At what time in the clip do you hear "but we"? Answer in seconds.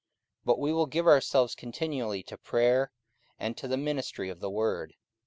0.45-0.73